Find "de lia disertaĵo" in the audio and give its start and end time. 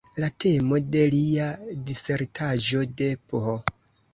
0.95-2.83